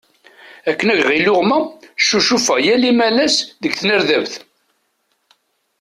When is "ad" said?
0.89-0.97